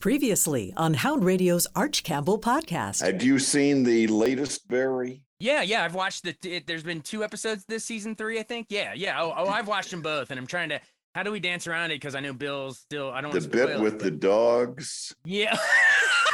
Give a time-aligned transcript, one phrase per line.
[0.00, 3.02] Previously on Hound Radio's Arch Campbell podcast.
[3.02, 5.24] Had you seen the latest Barry?
[5.40, 6.36] Yeah, yeah, I've watched the.
[6.44, 8.68] It, there's been two episodes this season three, I think.
[8.70, 9.20] Yeah, yeah.
[9.20, 10.80] Oh, oh I've watched them both, and I'm trying to.
[11.16, 11.96] How do we dance around it?
[11.96, 13.10] Because I know Bill's still.
[13.10, 13.32] I don't.
[13.32, 15.16] The bit spoil with it, the dogs.
[15.24, 15.58] Yeah.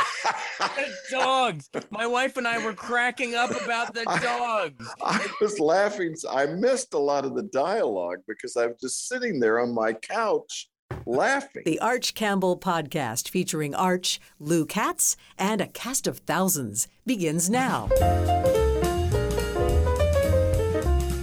[0.59, 1.71] the dogs.
[1.89, 4.87] My wife and I were cracking up about the dogs.
[5.03, 6.15] I was laughing.
[6.31, 9.95] I missed a lot of the dialogue because I was just sitting there on my
[9.95, 10.69] couch
[11.07, 11.62] laughing.
[11.64, 17.89] The Arch Campbell podcast featuring Arch, Lou Katz, and a cast of thousands begins now.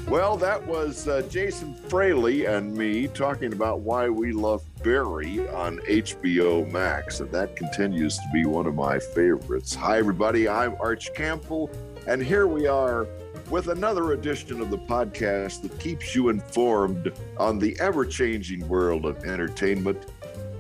[0.08, 5.78] Well, that was uh, Jason Fraley and me talking about why we love Barry on
[5.80, 9.74] HBO Max, and that continues to be one of my favorites.
[9.74, 10.50] Hi, everybody.
[10.50, 11.72] I'm Arch Campbell,
[12.08, 13.08] and here we are
[13.52, 19.06] with another edition of the podcast that keeps you informed on the ever changing world
[19.06, 20.06] of entertainment.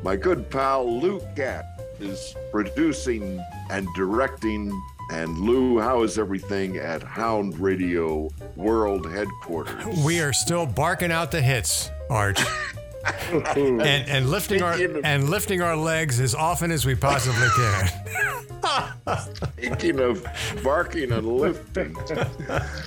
[0.03, 1.67] My good pal Lou Katz
[2.01, 4.69] is producing and directing.
[5.09, 9.85] And Lou, how is everything at Hound Radio World Headquarters?
[10.05, 12.41] We are still barking out the hits, Arch,
[13.55, 17.89] and and lifting our and lifting our legs as often as we possibly can.
[19.55, 20.25] Speaking of
[20.63, 21.95] barking and lifting,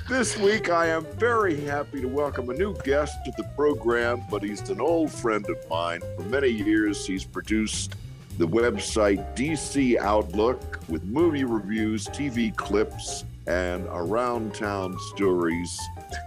[0.08, 4.42] this week I am very happy to welcome a new guest to the program, but
[4.42, 6.00] he's an old friend of mine.
[6.16, 7.96] For many years, he's produced
[8.38, 15.78] the website DC Outlook with movie reviews, TV clips, and around town stories.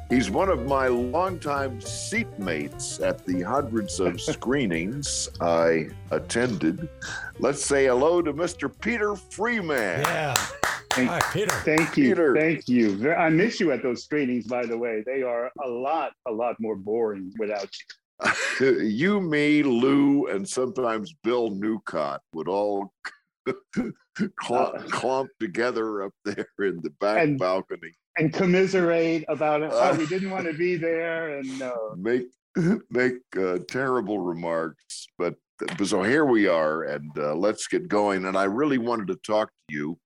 [0.10, 6.88] He's one of my longtime seatmates at the hundreds of screenings I attended.
[7.40, 8.72] Let's say hello to Mr.
[8.80, 10.02] Peter Freeman.
[10.02, 10.34] Yeah.
[10.92, 11.52] Thank, Hi, Peter.
[11.52, 12.10] thank you.
[12.10, 12.36] Peter.
[12.36, 13.12] Thank you.
[13.14, 15.04] I miss you at those screenings, by the way.
[15.06, 17.70] They are a lot, a lot more boring without
[18.60, 18.80] you.
[18.82, 22.92] you, me, Lou, and sometimes Bill Newcott would all
[23.46, 23.94] clump,
[24.50, 24.82] Uh.
[24.90, 27.92] clump together up there in the back And- balcony.
[28.20, 29.96] And commiserate about how Uh.
[29.98, 31.38] we didn't want to be there.
[31.38, 32.28] And uh, make
[32.89, 35.08] make uh, terrible remarks.
[35.17, 35.36] But
[35.83, 38.26] so here we are, and uh, let's get going.
[38.26, 40.00] And I really wanted to talk to you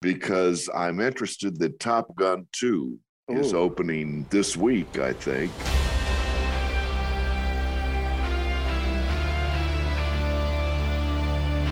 [0.00, 2.98] because I'm interested that Top Gun 2
[3.30, 5.52] is opening this week, I think.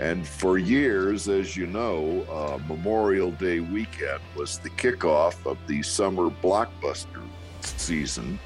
[0.00, 5.82] And for years, as you know, uh, Memorial Day weekend was the kickoff of the
[5.82, 7.22] summer blockbuster
[7.60, 8.38] season.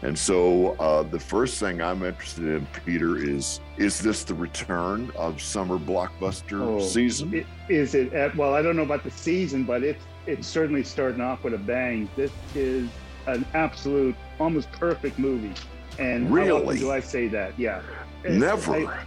[0.00, 5.12] And so uh, the first thing I'm interested in, Peter, is is this the return
[5.14, 7.34] of summer blockbuster Oh, season?
[7.34, 10.82] it, is it at, well, I don't know about the season, but it's it's certainly
[10.82, 12.08] starting off with a bang.
[12.16, 12.88] This is
[13.26, 15.52] an absolute, almost perfect movie.
[15.98, 16.78] And Really?
[16.78, 17.58] do I say that?
[17.58, 17.82] Yeah.
[18.26, 18.86] Never.
[18.86, 19.04] I-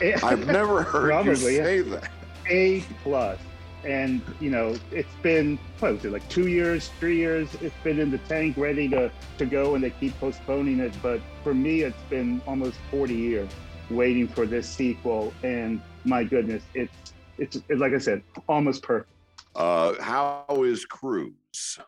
[0.22, 1.64] I've never heard you Probably, yeah.
[1.64, 2.10] say that.
[2.48, 3.38] A plus.
[3.84, 7.54] And you know, it's been what was it like two years, three years?
[7.60, 10.92] It's been in the tank, ready to to go, and they keep postponing it.
[11.02, 13.50] But for me, it's been almost 40 years
[13.90, 15.32] waiting for this sequel.
[15.42, 16.92] And my goodness, it's
[17.38, 19.10] it's, it's like I said, almost perfect.
[19.54, 21.78] Uh, how is Cruise?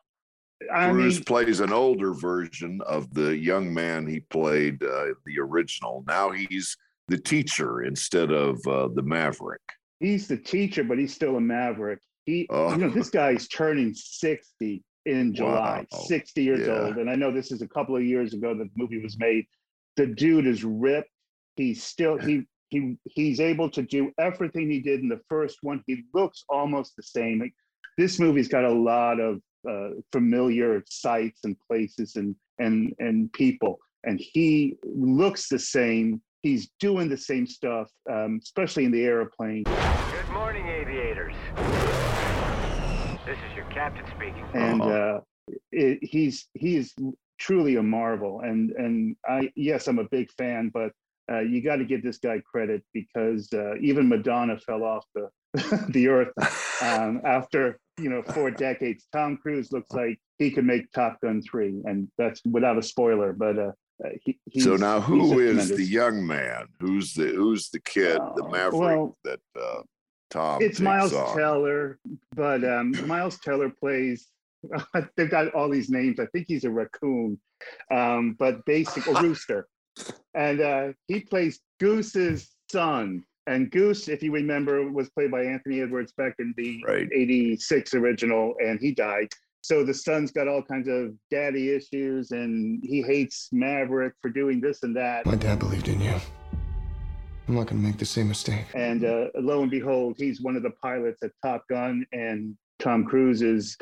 [0.73, 5.39] I Cruise mean, plays an older version of the young man he played uh, the
[5.41, 6.05] original.
[6.07, 6.77] Now he's
[7.09, 9.61] the teacher instead of uh, the Maverick.
[10.01, 11.99] he's the teacher, but he's still a maverick.
[12.27, 12.71] He, Oh.
[12.71, 15.99] you know, this guy's turning 60 in July, Wow.
[16.07, 16.83] 60 years Yeah.
[16.83, 16.99] old.
[16.99, 19.47] And I know this is a couple of years ago that the movie was made.
[19.97, 21.11] The dude is ripped.
[21.57, 25.83] He's still he he he's able to do everything he did in the first one.
[25.87, 27.51] He looks almost the same.
[27.97, 33.81] This movie's got a lot of uh, familiar sights and places and and and people,
[34.05, 36.23] and he looks the same.
[36.43, 39.65] He's doing the same stuff, um, especially in the airplane.
[39.65, 41.35] Good morning, aviators.
[43.27, 44.45] This is your captain speaking.
[44.55, 44.91] and Uh-huh.
[44.91, 45.21] uh,
[45.73, 46.95] it, he's he's
[47.39, 48.41] truly a marvel.
[48.41, 50.93] And and I yes, I'm a big fan, but
[51.31, 55.29] uh, you got to give this guy credit because uh, even Madonna fell off the
[55.91, 56.33] the earth
[56.83, 59.07] um, after you know four decades.
[59.13, 63.33] Tom Cruise looks like he could make Top Gun three, and that's without a spoiler.
[63.33, 63.73] But uh,
[64.05, 66.67] uh, he, so now, who is the young man?
[66.81, 69.83] Who's the who's the kid, the Oh, Maverick well, that uh,
[70.31, 70.63] Tom?
[70.63, 71.37] it's Miles on?
[71.37, 71.99] Teller,
[72.35, 74.29] but um, Miles Teller plays.
[75.17, 76.21] They've got all these names.
[76.21, 77.39] I think he's a raccoon,
[77.91, 79.67] um, but basic a rooster,
[80.35, 83.25] and uh, he plays Goose's son.
[83.49, 87.09] And Goose, if you remember, was played by Anthony Edwards back in the Right.
[87.13, 89.29] '86 original, and he died.
[89.69, 94.63] So the son's got all kinds of daddy issues, and he hates Maverick for doing
[94.63, 95.27] this and that.
[95.27, 96.15] My dad believed in you.
[97.47, 98.65] I'm not going to make the same mistake.
[98.75, 103.05] And uh, lo and behold, he's one of the pilots at Top Gun, and Tom
[103.05, 103.77] Cruise is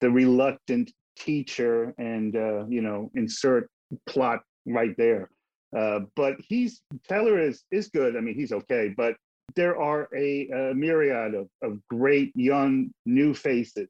[0.00, 3.70] the reluctant teacher, and uh, you know, insert
[4.08, 5.30] plot right there.
[5.76, 8.16] Uh, but he's Teller is is good.
[8.16, 9.14] I mean, he's okay, but
[9.54, 13.88] there are a, a myriad of, of great young new faces,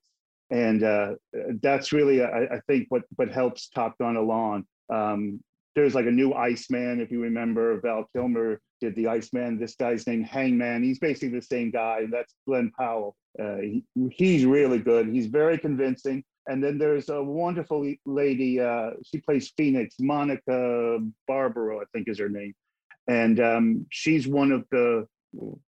[0.50, 1.14] and uh,
[1.62, 4.64] that's really I, I think what what helps Top Gun along.
[4.92, 5.40] Um,
[5.74, 7.80] there's like a new Iceman, if you remember.
[7.80, 9.60] Val Kilmer did the Iceman.
[9.60, 10.82] This guy's named Hangman.
[10.82, 12.06] He's basically the same guy.
[12.10, 13.14] That's Glen Powell.
[13.40, 15.08] Uh, he, he's really good.
[15.08, 16.24] He's very convincing.
[16.48, 18.58] And then there's a wonderful lady.
[18.58, 20.98] Uh, she plays Phoenix, Monica
[21.28, 22.54] Barbaro, I think is her name.
[23.06, 25.06] And um, she's one of the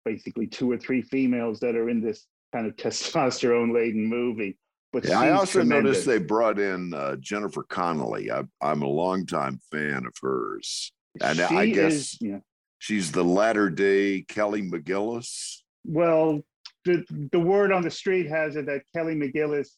[0.05, 4.59] basically two or three females that are in this kind of testosterone laden movie.
[4.95, 5.85] But Yeah, I also tremendous.
[5.85, 8.31] noticed they brought in uh, Jennifer Connelly.
[8.31, 10.93] I, I'm a longtime fan of hers.
[11.21, 12.39] And I guess is, yeah.
[12.79, 15.59] she's the latter day Kelly McGillis.
[15.85, 16.43] Well,
[16.85, 19.69] the the word on the street has it that Kelly McGillis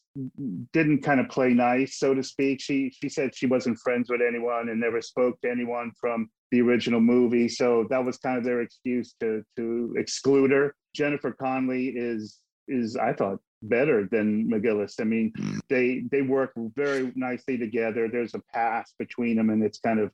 [0.73, 2.61] didn't kind of play nice, so to speak.
[2.61, 6.61] She she said she wasn't friends with anyone and never spoke to anyone from the
[6.61, 10.75] original movie, so that was kind of their excuse to to exclude her.
[10.95, 14.99] Jennifer Connelly is is I thought better than McGillis.
[14.99, 15.59] I mean, Mm.
[15.69, 18.07] they they work very nicely together.
[18.07, 20.11] There's a past between them, and it's kind of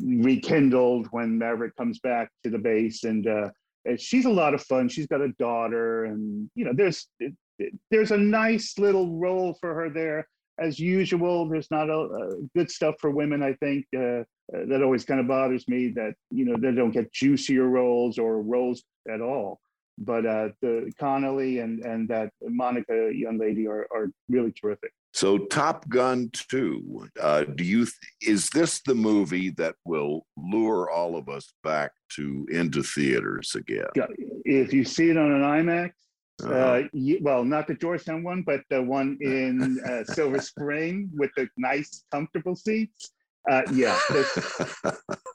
[0.00, 3.26] rekindled when Maverick comes back to the base and.
[3.26, 3.50] uh
[3.96, 4.88] she's a lot of fun.
[4.88, 7.08] She's got a daughter, and you know, there's
[7.90, 10.28] there's a nice little role for her there.
[10.60, 13.42] As usual, there's not a, a good stuff for women.
[13.42, 14.20] I think uh,
[14.54, 18.18] uh, that always kind of bothers me that you know they don't get juicier roles
[18.18, 19.60] or roles at all.
[19.98, 24.92] But uh, the Connelly and and that Monica young lady are are really terrific.
[25.14, 30.88] So Top Gun 2, uh, do you th- is this the movie that will lure
[30.90, 33.84] all of us back to into theaters again?
[34.46, 35.90] If you see it on an IMAX,
[36.42, 36.54] Uh-huh.
[36.54, 41.30] Uh, ye- well, not the Georgetown one, but the one in uh, Silver Spring with
[41.36, 43.12] the nice, comfortable seats.
[43.50, 43.98] Uh, yeah.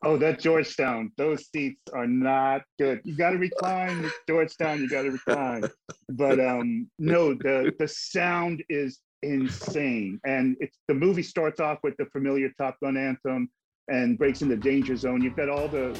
[0.03, 3.01] oh, that Georgetown, those seats are not good.
[3.03, 4.79] You got to recline Georgetown.
[4.79, 5.63] You got to recline.
[6.09, 11.95] But um, no, the the sound is insane, and it's the movie starts off with
[11.97, 13.49] the familiar Top Gun anthem
[13.89, 15.21] and breaks into danger zone.
[15.21, 15.97] You've got all the,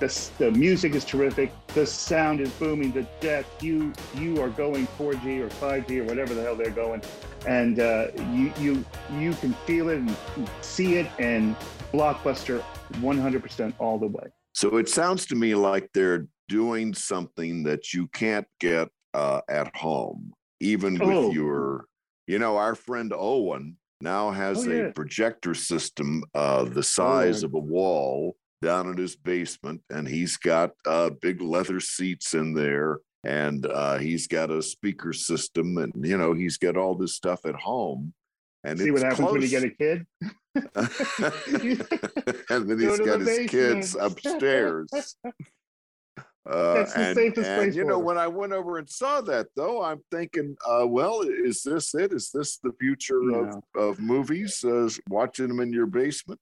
[0.00, 1.50] the the music is terrific.
[1.68, 2.92] The sound is booming.
[2.92, 3.46] The death.
[3.62, 7.02] you you are going 4G or 5G or whatever the hell they're going,
[7.46, 8.84] and uh, you you
[9.18, 10.16] you can feel it and
[10.60, 11.56] see it and
[11.92, 12.62] blockbuster
[12.94, 14.24] 100% all the way.
[14.54, 19.74] So it sounds to me like they're doing something that you can't get uh, at
[19.74, 21.30] home, even with Oh.
[21.32, 21.86] your,
[22.26, 27.46] you know, our friend Owen now has Oh, a projector system uh, the size yeah.
[27.46, 32.54] of a wall down in his basement, and he's got uh, big leather seats in
[32.54, 37.14] there, and uh, he's got a speaker system, and you know, he's got all this
[37.14, 38.12] stuff at home.
[38.64, 40.06] And see what happens when you get a kid.
[42.50, 45.16] and then Go he's got the his kids upstairs.
[46.48, 48.04] Uh, That's the and, safest and, place you for know, them.
[48.06, 52.12] when I went over and saw that, though, I'm thinking, uh, well, is this it?
[52.12, 54.64] Is this the future of, of movies?
[54.64, 56.40] Uh, watching them in your basement?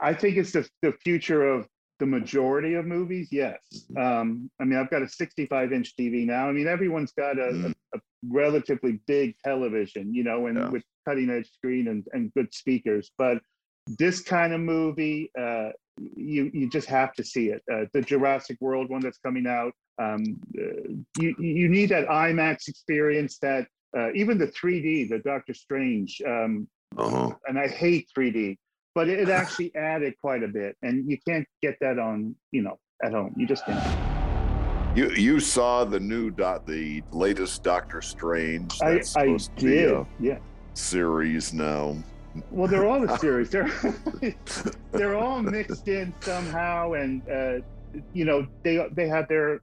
[0.00, 1.66] I think it's the, the future of
[1.98, 3.28] the majority of movies.
[3.32, 3.58] Yes.
[3.92, 3.96] Mm-hmm.
[4.00, 6.48] Um, I mean, I've got a 65 inch TV now.
[6.48, 7.74] I mean, everyone's got a, Mm.
[7.94, 10.68] a, a relatively big television, you know, and Yeah.
[10.70, 13.10] with cutting edge screen and, and good speakers.
[13.18, 13.40] But
[13.98, 15.70] this kind of movie, uh,
[16.16, 17.62] you you just have to see it.
[17.72, 19.72] Uh, the Jurassic World one that's coming out.
[19.98, 23.38] Um, uh, you you need that IMAX experience.
[23.38, 26.20] That uh, even the 3D, the Doctor Strange.
[26.26, 26.68] Um,
[26.98, 27.30] Uh-huh.
[27.48, 28.58] and I hate 3D,
[28.94, 32.78] but it actually added quite a bit, and you can't get that on, you know,
[33.02, 33.32] at home.
[33.36, 33.82] You just can't.
[34.96, 38.78] You you saw the new dot the latest Doctor Strange.
[38.82, 40.38] I, That's I supposed to be did, a yeah.
[40.74, 41.96] series now.
[42.50, 43.50] Well, they're all a series.
[43.50, 43.70] They're
[44.92, 47.58] they're all mixed in somehow, and uh,
[48.12, 49.60] you know they they have their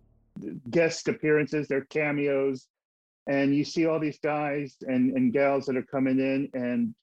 [0.70, 2.68] guest appearances, their cameos,
[3.28, 6.94] and you see all these guys and and gals that are coming in, and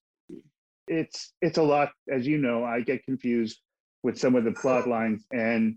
[0.89, 1.91] it's it's a lot.
[2.11, 3.61] As you know, I get confused
[4.03, 5.77] with some of the plot lines, and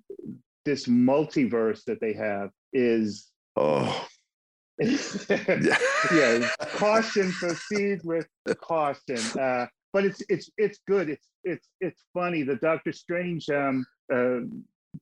[0.66, 4.08] this multiverse that they have is Oh,
[4.80, 5.78] yeah.
[6.14, 8.28] yeah, caution proceed with
[8.62, 9.18] caution.
[9.38, 11.10] Uh, but it's it's it's good.
[11.10, 12.44] It's it's it's funny.
[12.44, 14.42] The Doctor Strange um, uh,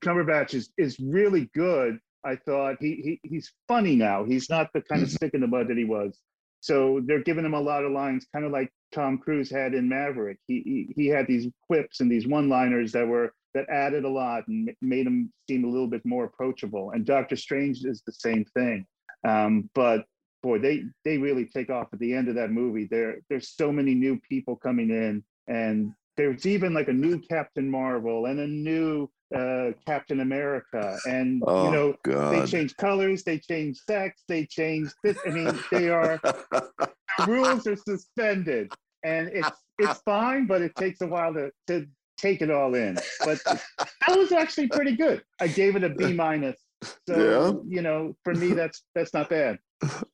[0.04, 2.00] Cumberbatch is is really good.
[2.26, 4.24] I thought he, he he's funny now.
[4.24, 6.20] He's not the kind of stick in the mud that he was.
[6.60, 9.88] So they're giving him a lot of lines, kind of like Tom Cruise had in
[9.88, 10.38] Maverick.
[10.48, 14.48] He he, he had these quips and these one-liners that were that added a lot
[14.48, 16.92] and made him seem a little bit more approachable.
[16.92, 18.86] And Doctor Strange is the same thing.
[19.28, 20.06] Um, but
[20.42, 22.88] boy, they they really take off at the end of that movie.
[22.90, 27.70] There there's so many new people coming in, and there's even like a new Captain
[27.70, 31.96] Marvel and a new uh, Captain America, and Oh, you know
[32.32, 35.18] they change colors, they change sex, they change this.
[35.26, 36.70] I mean, they are the
[37.28, 38.72] rules are suspended,
[39.04, 41.86] and it's it's fine, but it takes a while to to
[42.18, 42.98] take it all in.
[43.24, 45.24] But that was actually pretty good.
[45.40, 46.60] I gave it a B minus.
[47.08, 49.58] So you know, for me, that's that's not bad.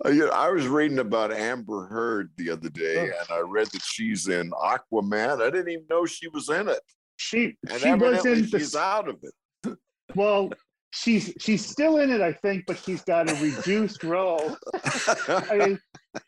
[0.03, 3.03] Uh, I was reading about Amber Heard the other day, Oh.
[3.21, 5.41] and I read that she's in Aquaman.
[5.41, 6.79] I didn't even know she was in it,
[7.17, 9.77] She and she was in the she's out of it.
[10.15, 10.49] well.
[10.95, 14.55] She's she's still in it, I think, but she's got a reduced role.
[15.27, 15.79] I mean,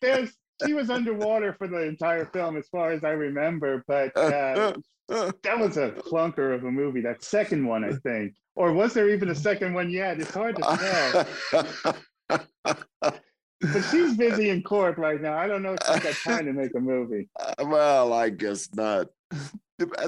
[0.01, 0.33] there's
[0.65, 3.83] she was underwater for the entire film, as far as I remember.
[3.87, 4.73] But uh,
[5.09, 7.01] that was a clunker of a movie.
[7.01, 10.19] That second one, I think, or was there even a second one yet?
[10.19, 12.41] It's hard to tell.
[13.61, 15.37] But she's busy in court right now.
[15.37, 17.29] I don't know if she's got time to make a movie.
[17.59, 19.07] well, I guess not.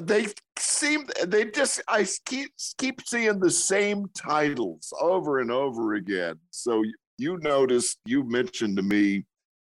[0.01, 0.27] They
[0.59, 6.35] seem they just I keep keep seeing the same titles over and over again.
[6.51, 6.83] So
[7.17, 9.25] you noticed you mentioned to me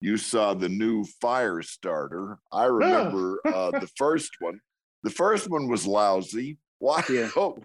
[0.01, 2.37] you saw the new Firestarter.
[2.51, 4.59] I remember uh, the first one.
[5.03, 6.57] The first one was lousy.
[6.79, 7.03] Why?
[7.09, 7.29] Yeah.
[7.35, 7.57] Oh,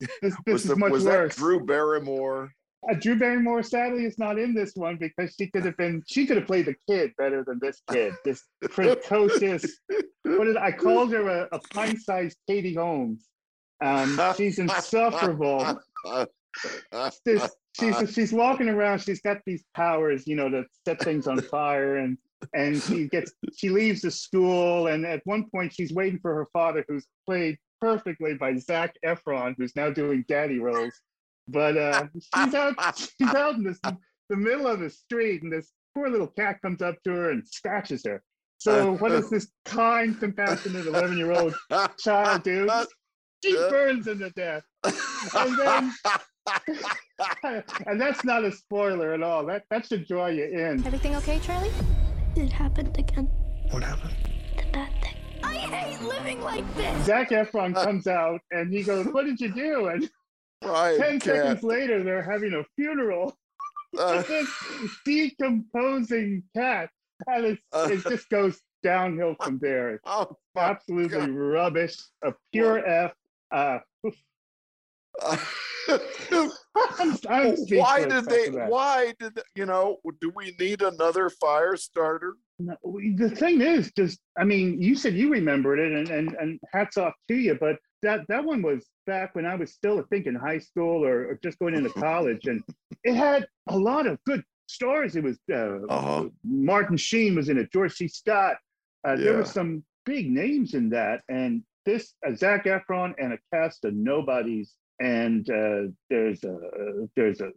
[0.00, 1.30] This, was, the, was that?
[1.30, 2.50] Drew Barrymore.
[2.88, 6.26] Uh, Drew Barrymore sadly is not in this one because she could have been she
[6.26, 8.14] could have played the kid better than this kid.
[8.24, 9.64] This precocious.
[10.24, 13.26] What did I called her a, a pint-sized Katie Holmes.
[13.82, 15.80] Um, she's insufferable.
[17.24, 19.00] This, she's uh, she's walking around.
[19.00, 22.16] She's got these powers, you know, to set things on fire, and
[22.52, 26.46] and she gets she leaves the school, and at one point she's waiting for her
[26.52, 30.94] father, who's played perfectly by Zac Efron, who's now doing daddy roles.
[31.48, 33.80] But uh, she's out she's out in this
[34.30, 37.46] the middle of the street, and this poor little cat comes up to her and
[37.46, 38.22] scratches her.
[38.58, 41.54] So uh, what does uh, this kind, compassionate eleven year old
[41.98, 42.70] child do?
[43.44, 44.62] She burns him to death.
[45.34, 45.92] And then
[47.86, 49.44] and that's not a spoiler at all.
[49.46, 50.84] That that should draw you in.
[50.86, 51.70] Everything okay, Charlie?
[52.36, 53.26] It happened again.
[53.70, 54.14] What happened?
[54.56, 55.14] The bad thing.
[55.42, 57.06] I hate living like this.
[57.06, 60.10] Zac Efron comes out and he goes, "What did you do?" And
[60.62, 61.22] right, ten cat.
[61.22, 63.36] seconds later, they're having a funeral.
[63.96, 64.48] Uh, this
[65.04, 66.90] decomposing cat,
[67.28, 69.90] and it's, it just goes downhill from there.
[69.90, 71.30] It's oh, absolutely God.
[71.30, 71.96] rubbish.
[72.24, 73.12] A pure F.
[73.52, 73.78] Uh,
[75.22, 75.38] I'm,
[77.28, 78.48] I'm why did they?
[78.50, 79.98] Why did you know?
[80.20, 82.32] Do we need another Firestarter?
[82.58, 82.76] No,
[83.16, 86.96] the thing is, just I mean, you said you remembered it, and and and hats
[86.96, 87.56] off to you.
[87.58, 91.04] But that that one was back when I was still, I think, in high school
[91.04, 92.62] or, or just going into college, and
[93.02, 95.16] it had a lot of good stars.
[95.16, 96.28] It was uh, Uh-huh.
[96.44, 98.08] Martin Sheen was in it, George C.
[98.08, 98.56] Scott.
[99.06, 103.38] Uh, There were some big names in that, and this uh, Zac Efron and a
[103.52, 104.74] cast of nobodies.
[105.00, 106.58] And uh, there's a
[107.16, 107.50] there's a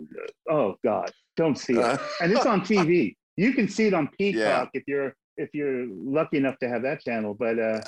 [0.50, 3.16] oh god, don't see it and it's on TV.
[3.36, 7.02] You can see it on Peacock if you're if you're lucky enough to have that
[7.02, 7.36] channel.
[7.38, 7.82] But uh,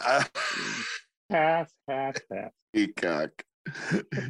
[1.29, 2.51] pass, pass, pass.
[2.73, 3.31] Peacock.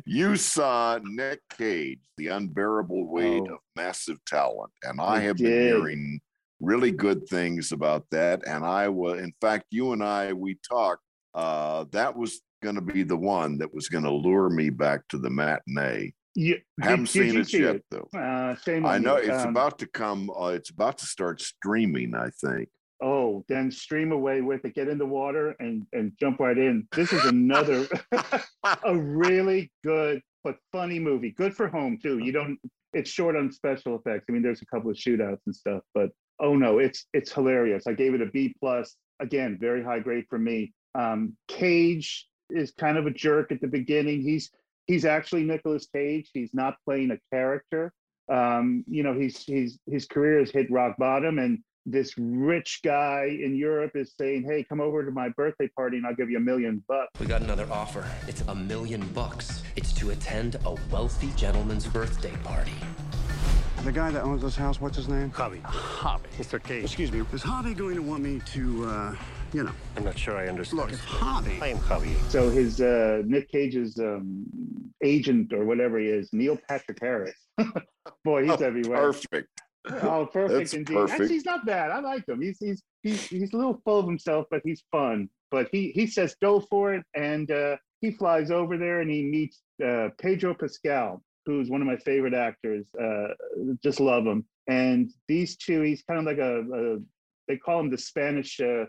[0.06, 3.54] You saw Nick Cage, the unbearable weight Oh.
[3.56, 6.20] of massive talent, and I have been hearing
[6.60, 8.46] really good things about that.
[8.48, 11.04] And I will, in fact, you and I we talked.
[11.34, 15.08] Uh, that was going to be the one that was going to lure me back
[15.10, 16.14] to the matinee.
[16.36, 17.86] You Haven't did, did seen you it yet, it?
[17.92, 18.08] though.
[18.18, 18.56] Uh,
[18.88, 19.32] I know you.
[19.32, 20.30] it's Um, about to come.
[20.30, 22.14] Uh, it's about to start streaming.
[22.16, 22.70] I think.
[23.02, 24.76] Oh, then stream away with it.
[24.76, 26.88] Get in the water and and jump right in.
[26.96, 27.88] This is another
[28.84, 31.32] a really good but funny movie.
[31.32, 32.20] Good for home too.
[32.20, 32.60] You don't.
[32.94, 34.26] It's short on special effects.
[34.30, 37.88] I mean, there's a couple of shootouts and stuff, but oh no, it's it's hilarious.
[37.88, 38.96] I gave it a B plus.
[39.20, 40.74] Again, very high grade for me.
[40.96, 44.22] Um, Cage is kind of a jerk at the beginning.
[44.22, 44.52] He's
[44.88, 46.30] he's actually Nicolas Cage.
[46.34, 47.94] He's not playing a character.
[48.32, 53.38] Um, you know, he's he's his career has hit rock bottom, and this rich guy
[53.42, 56.38] in Europe is saying, "Hey, come over to my birthday party, and I'll give you
[56.38, 58.06] a million bucks." We got another offer.
[58.28, 59.64] It's a million bucks.
[59.76, 62.74] It's to attend a wealthy gentleman's birthday party.
[63.84, 65.32] The guy that owns this house, what's his name?
[65.32, 65.62] Javi.
[65.62, 66.28] Javi.
[66.38, 66.62] Mr.
[66.62, 66.84] Cage.
[66.84, 69.16] Excuse me, is Javi going to want me to, uh,
[69.54, 69.72] you know?
[69.98, 70.80] I'm not sure I understand.
[70.82, 71.62] Look, if Javi...
[71.62, 72.16] I am Javi.
[72.30, 74.46] So his uh, Nick Cage's um,
[75.04, 77.36] agent or whatever he is, Neil Patrick Harris.
[78.24, 78.98] Boy, he's Oh, everywhere.
[78.98, 79.50] Perfect.
[80.02, 80.94] Oh, perfect That's indeed.
[80.94, 81.22] perfect.
[81.22, 81.92] Actually, he's not bad.
[81.92, 82.42] I like him.
[82.42, 85.30] He's he's he's he's a little full of himself, but he's fun.
[85.52, 89.24] But he he says go for it, and uh, he flies over there and he
[89.24, 92.86] meets uh, Pedro Pascal, who's one of my favorite actors.
[93.02, 93.30] Uh,
[93.84, 94.46] just love him.
[94.68, 96.98] And these two, he's kind of like a, a
[97.48, 98.86] they call him the Spanish uh,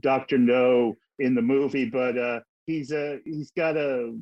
[0.00, 4.16] Doctor No in the movie, but uh, he's a he's got a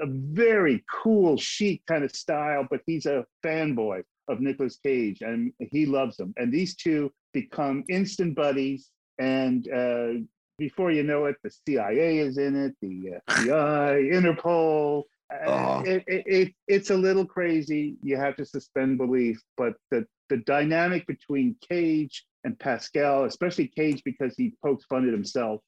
[0.00, 5.52] a very cool, chic kind of style, but he's a fanboy of Nicolas Cage and
[5.72, 6.34] he loves him.
[6.36, 8.90] And these two become instant buddies.
[9.18, 10.24] And uh,
[10.58, 15.04] before you know it, the CIA is in it, the FBI, Interpol.
[15.30, 15.82] Uh-huh.
[15.84, 17.96] it, it, it, it's a little crazy.
[18.02, 24.02] You have to suspend belief, but the, the dynamic between Cage and Pascal, especially Cage
[24.04, 25.60] because he pokes fun at himself,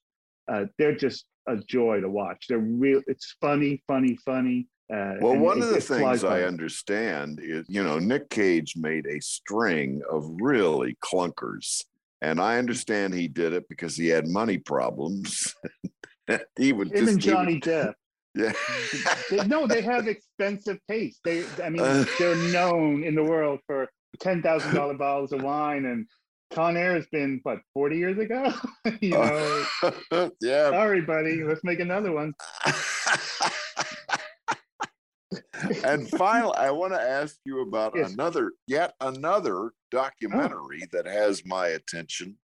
[0.50, 2.46] uh, they're just a joy to watch.
[2.48, 3.02] They're real.
[3.06, 4.68] It's funny, funny, funny.
[4.92, 8.74] Uh, Well, one it- of the it things I understand is, you know, Nick Cage
[8.76, 11.84] made a string of really clunkers.
[12.22, 15.54] And I understand he did it because he had money problems.
[16.58, 17.94] he would Him just and he would- Johnny Depp.
[18.34, 18.52] yeah.
[19.30, 21.20] They, no, they have expensive taste.
[21.24, 21.82] They, I mean,
[22.18, 23.88] they're known in the world for
[24.20, 26.06] ten thousand dollar bottles of wine, and
[26.52, 28.52] Con Air has been what forty years ago.
[29.00, 29.64] you know,
[30.40, 30.70] yeah.
[30.70, 31.42] sorry, buddy.
[31.44, 32.32] Let's make another one.
[35.84, 38.12] and finally, I want to ask you about Yes.
[38.12, 42.36] another, yet another documentary that has my attention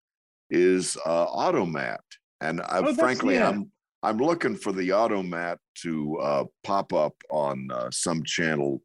[0.50, 2.02] is uh, Automat,
[2.42, 3.50] and I, Oh, frankly, yeah.
[3.50, 3.72] I'm
[4.04, 8.84] I'm looking for the Automat to uh, pop up on uh, some channel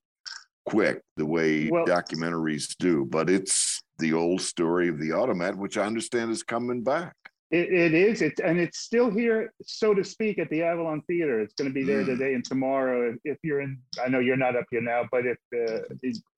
[0.64, 3.04] quick, the way Well- documentaries do.
[3.04, 7.14] But it's the old story of the Automat, which I understand is coming back.
[7.50, 8.22] It, it is.
[8.22, 11.40] It's and it's still here, so to speak, at the Avalon Theater.
[11.40, 12.06] It's going to be there Mm.
[12.06, 13.10] today and tomorrow.
[13.10, 15.82] If, if you're in, I know you're not up here now, but if uh,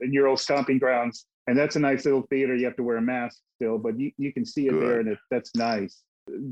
[0.00, 2.54] in your old stomping grounds, and that's a nice little theater.
[2.54, 5.08] You have to wear a mask still, but you, you can see it there, and
[5.10, 6.02] it, that's nice.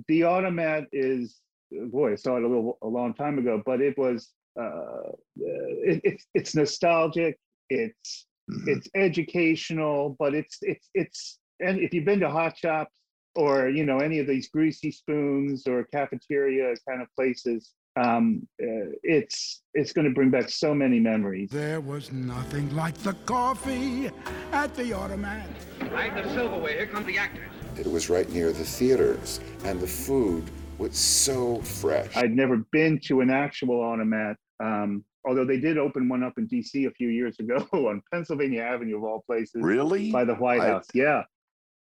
[0.08, 1.40] The Automat is,
[1.70, 6.00] boy, I saw it a little a long time ago, but it was, uh, it,
[6.04, 7.38] it's it's nostalgic.
[7.70, 8.68] It's Mhm.
[8.68, 12.92] it's educational, but it's it's it's and if you've been to hot shops
[13.34, 18.90] or you know any of these greasy spoons or cafeteria kind of places, um, uh,
[19.02, 21.50] it's it's going to bring back so many memories.
[21.50, 24.10] There was nothing like the coffee
[24.52, 25.48] at the automat.
[25.90, 26.72] Right the silverware.
[26.72, 27.50] Here come the actors.
[27.78, 32.16] It was right near the theaters, and the food was so fresh.
[32.16, 36.46] I'd never been to an actual automat, um, although they did open one up in
[36.46, 36.84] D.C.
[36.86, 39.62] a few years ago on Pennsylvania Avenue of all places.
[39.62, 40.10] Really?
[40.10, 40.86] by the White I- House.
[40.94, 41.22] Yeah,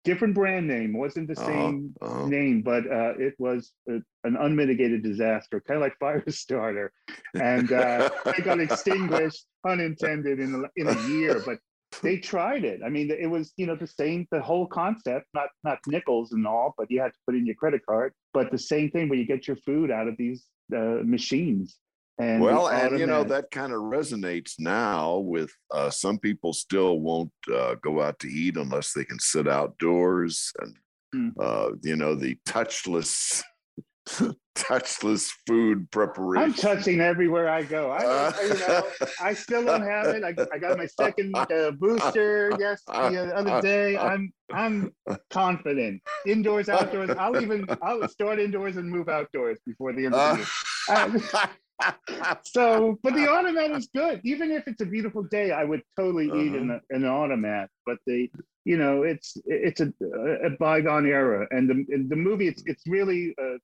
[0.04, 2.26] different brand name, wasn't the Uh-huh, same uh-huh.
[2.26, 6.88] name, but uh, it was a, an unmitigated disaster, kind of like Firestarter,
[7.34, 11.42] and uh, it got extinguished, unintended, in a, in a year.
[11.44, 11.58] But
[12.02, 12.80] they tried it.
[12.84, 16.46] I mean, it was you know the same, the whole concept, not not nickels and
[16.46, 19.18] all, but you had to put in your credit card, but the same thing where
[19.18, 21.78] you get your food out of these uh, machines.
[22.18, 27.00] And well, and you know that kind of resonates now with uh, some people still
[27.00, 30.76] won't uh, go out to eat unless they can sit outdoors, and
[31.12, 31.30] Hmm.
[31.40, 33.42] uh, you know the touchless,
[34.54, 36.44] touchless food preparation.
[36.44, 37.90] I'm touching everywhere I go.
[37.90, 38.82] I, I- you know,
[39.20, 40.22] I still don't have it.
[40.22, 42.52] I, I got my second uh, booster.
[42.60, 43.96] Yes, the other day.
[43.96, 44.92] I'm I'm
[45.30, 46.02] confident.
[46.26, 47.10] Indoors, outdoors.
[47.10, 50.44] I'll even I'll start indoors and move outdoors before the end of the
[51.16, 51.50] year.
[52.42, 54.20] So, but the automat is good.
[54.24, 57.70] Even if it's a beautiful day, I would totally eat in, a, in an automat.
[57.86, 58.30] But the,
[58.64, 59.92] you know, it's it's a,
[60.44, 63.58] a bygone era, and the and the movie it's it's really uh,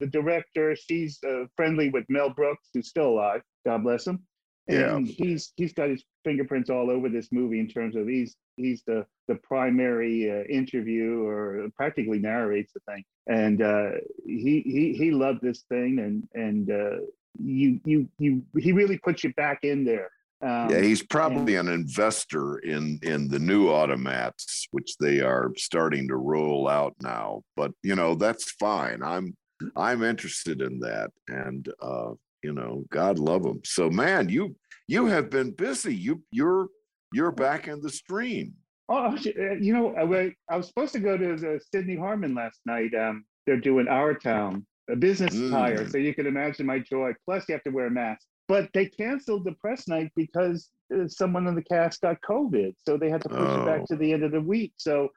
[0.00, 0.76] the director.
[0.76, 3.42] She's uh, friendly with Mel Brooks, who's still alive.
[3.64, 4.20] God bless him.
[4.68, 5.00] Yeah.
[5.00, 9.04] He's he's got his fingerprints all over this movie in terms of he's he's the
[9.28, 13.90] the primary uh, interview or practically narrates the thing, and uh,
[14.24, 16.98] he he he loved this thing, and and uh,
[17.38, 20.10] you you you he really puts you back in there.
[20.42, 25.52] Um, yeah, he's and- probably an investor in in the new automats, which they are
[25.56, 27.42] starting to roll out now.
[27.56, 29.02] But you know that's fine.
[29.02, 29.36] I'm
[29.76, 33.60] I'm interested in that, and uh, you know, God love him.
[33.64, 34.56] So, man, you
[34.88, 35.94] you have been busy.
[35.94, 36.68] You you're
[37.12, 38.54] you're back in the stream.
[38.88, 42.60] Oh, uh, you know, I, I was supposed to go to the Sidney Harman last
[42.66, 42.94] night.
[42.94, 45.50] Um, they're doing Our Town, a business Mm.
[45.50, 45.88] tire.
[45.88, 47.12] So you can imagine my joy.
[47.24, 48.26] Plus, you have to wear a mask.
[48.48, 52.74] But they canceled the press night because uh, someone in the cast got COVID.
[52.86, 53.64] So they had to push it Oh.
[53.64, 54.72] back to the end of the week.
[54.76, 55.10] So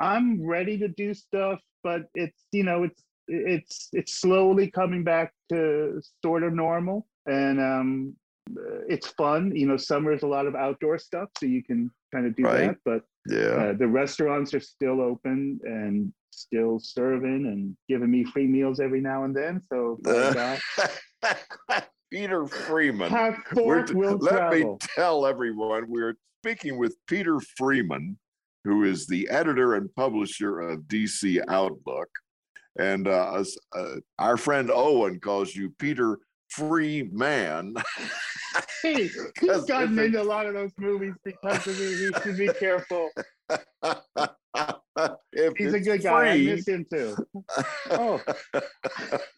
[0.00, 5.32] I'm ready to do stuff, but it's, you know, it's, it's, it's slowly coming back
[5.50, 7.06] to sort of normal.
[7.26, 8.16] And um,
[8.88, 9.54] it's fun.
[9.54, 11.30] You know, summer is a lot of outdoor stuff.
[11.38, 12.66] So you can kind of do Right.
[12.66, 12.76] that.
[12.84, 13.70] But Yeah.
[13.70, 19.00] uh, the restaurants are still open and still serving and giving me free meals every
[19.00, 19.60] now and then.
[19.70, 20.60] So thank
[22.12, 23.10] Peter Freeman.
[23.10, 28.18] Have fork We're- will let me tell everyone we're speaking with Peter Freeman,
[28.64, 32.08] who is the editor and publisher of DC Outlook.
[32.78, 33.42] And uh,
[33.74, 36.18] uh, our friend Owen calls you Peter
[36.50, 37.74] Freeman.
[38.82, 39.08] Hey,
[39.40, 41.86] he's gotten into a lot of those movies because of me.
[41.86, 43.08] He should be careful.
[45.56, 46.28] He's a good guy.
[46.30, 47.16] I miss him too.
[47.90, 48.20] Oh,
[48.54, 48.60] do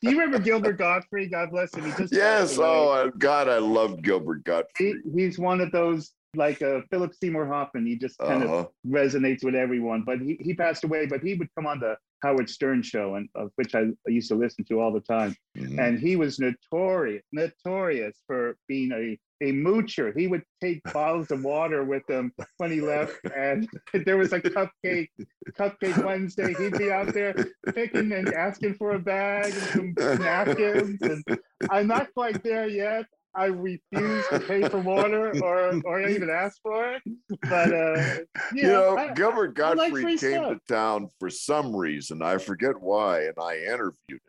[0.03, 1.31] you remember Gilbert Gottfried?
[1.31, 1.85] God bless him.
[1.85, 2.59] He just yes.
[2.59, 5.03] Oh, God, I love Gilbert Gottfried.
[5.05, 7.87] he, he's one of those like uh, Philip Seymour Hoffman.
[7.87, 8.55] He just kind Uh-huh.
[8.55, 10.03] of resonates with everyone.
[10.03, 11.07] But he, he passed away.
[11.07, 14.35] But he would come on the Howard Stern show, and of which I, used to
[14.35, 15.35] listen to all the time.
[15.57, 15.79] Mhm.
[15.79, 20.19] And he was notorious, notorious for being a a moocher.
[20.19, 23.69] He would take bottles of water with him when he left, and
[24.07, 25.09] there was a cupcake,
[25.53, 26.55] cupcake Wednesday.
[26.55, 27.35] He'd be out there
[27.75, 31.03] picking and asking for a bag and some napkins.
[31.03, 31.25] And
[31.71, 33.07] I'm not quite there yet.
[33.37, 37.03] I refuse to pay for water or or even ask for it.
[37.43, 38.19] But uh, yeah,
[38.55, 40.59] you know, I- Gilbert I like Gottfried came stuff.
[40.67, 42.23] to town for some reason.
[42.23, 44.21] I forget why, and I interviewed him.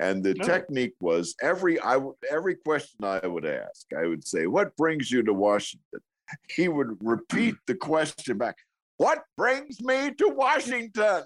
[0.00, 0.44] And the Oh.
[0.44, 1.98] technique was every I
[2.30, 6.00] every question I would ask, I would say, "What brings you to Washington?"
[6.48, 8.56] He would repeat the question back,
[8.96, 11.24] "What brings me to Washington?"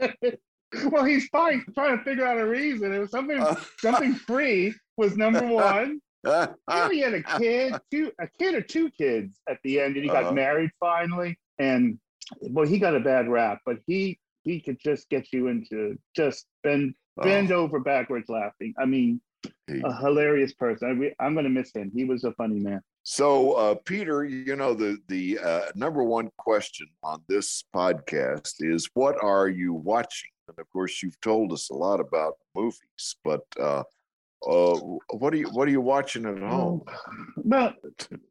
[0.90, 2.92] well, he's fine trying to figure out a reason.
[2.92, 6.00] It was something Uh, something free was number one.
[6.26, 10.04] You he had a kid, two a kid or two kids at the end, and
[10.04, 10.32] he got Uh-huh.
[10.32, 11.38] married finally.
[11.58, 11.98] And
[12.40, 16.46] well, he got a bad rap, but he he could just get you into just
[16.62, 18.74] bend bend over backwards laughing.
[18.78, 19.20] I mean,
[19.68, 21.12] He- a hilarious person.
[21.18, 21.90] I I'm going to miss him.
[21.94, 22.80] He was a funny man.
[23.04, 28.90] So, uh, Peter, you know the the uh, number one question on this podcast is,
[28.94, 33.42] "What are you watching?" And of course, you've told us a lot about movies, but
[33.60, 33.82] uh,
[34.46, 34.76] uh,
[35.16, 36.82] what are you what are you watching at home?
[37.36, 37.74] Well,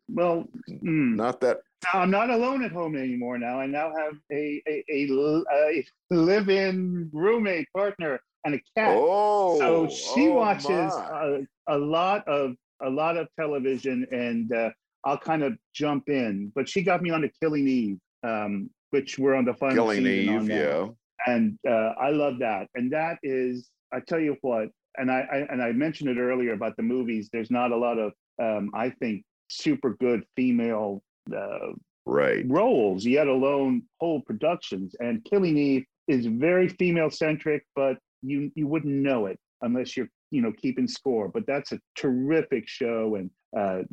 [0.09, 1.61] well, mm, Not that
[1.93, 3.37] I'm not alone at home anymore.
[3.37, 8.95] Now I now have a a a live-in roommate partner and a cat.
[8.97, 14.69] oh, so she oh watches a, a lot of a lot of television and uh,
[15.05, 19.19] i'll kind of jump in but she got me on onto killing eve um, which
[19.19, 20.87] we're on the final Killing Eve, yeah.
[21.27, 25.37] and uh, i love that and that is i tell you what and I, I
[25.51, 28.89] and i mentioned it earlier about the movies there's not a lot of um, i
[28.89, 31.03] think super good female
[31.35, 31.73] uh,
[32.07, 32.45] Right.
[32.47, 34.95] roles, yet alone whole productions.
[34.99, 40.09] And Killing Eve is very female centric, but you you wouldn't know it unless you're
[40.29, 41.29] you know keeping score.
[41.29, 43.83] But that's a terrific show, and uh,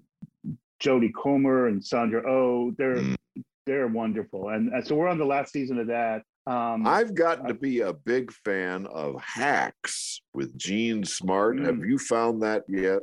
[0.82, 3.16] Jodie Comer and Sandra Oh, they're Mm.
[3.64, 4.50] they're wonderful.
[4.50, 6.22] And, and so we're on the last season of that.
[6.46, 11.58] Um, I've gotten to be a big fan of Hacks with Jean Smart.
[11.60, 11.88] Have Mm.
[11.88, 13.02] you found that yet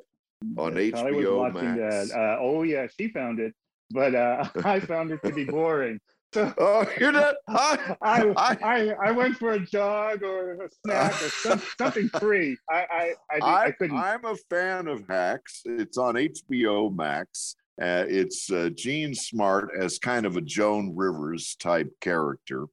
[0.58, 2.10] on I was HBO watching Max?
[2.10, 2.19] that.
[2.19, 3.54] Uh, oh yeah, she found it,
[3.91, 5.99] but uh, I found it to be boring.
[6.34, 7.36] So oh, you're not.
[7.47, 12.56] I, I, I- I went for a jog or a snack or some, something free.
[12.69, 13.97] I, I, I, I, I couldn't.
[13.97, 15.62] I'm a fan of Hacks.
[15.65, 17.56] It's on HBO Max.
[17.82, 22.65] Uh, it's uh, Jean Smart as kind of a Joan Rivers type character,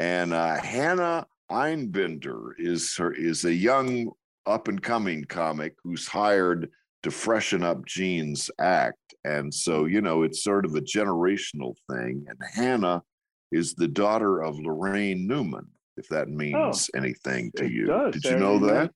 [0.00, 4.10] and uh, Hannah Einbinder is her is a young
[4.46, 6.70] up and coming comic who's hired
[7.02, 12.24] to freshen up Jean's act, and so you know it's sort of a generational thing.
[12.28, 13.02] And Hannah
[13.52, 17.86] is the daughter of Laraine Newman, if that means anything to Oh, you.
[17.86, 18.74] does, Did you know that?
[18.82, 18.90] Night-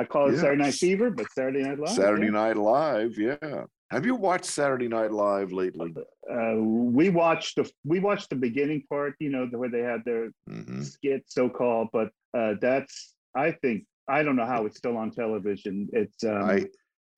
[0.00, 1.90] I call it Saturday Night Fever, but Saturday Night Live.
[1.90, 2.30] Saturday yeah.
[2.30, 3.64] Night Live, yeah.
[3.90, 5.94] Have you watched Saturday Night Live lately?
[6.30, 10.30] Uh, we watched the we watched the beginning part, you know, where they had their
[10.46, 11.88] hmm skit, so called.
[11.92, 15.88] But uh, that's I think I don't know how it's still on television.
[15.92, 16.66] It's um, I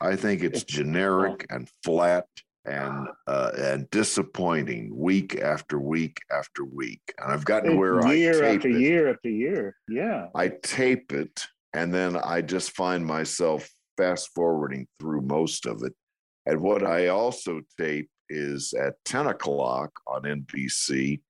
[0.01, 2.27] I think it's generic and flat
[2.65, 7.03] and uh, and disappointing week after week after week.
[7.19, 8.81] And I've gotten to it's where I year tape after it.
[8.81, 9.77] year after year.
[9.89, 10.29] Yeah.
[10.37, 15.95] I tape it and then I just find myself fast forwarding through most of it.
[16.47, 21.21] And what I also tape is at 10 o'clock on NBC,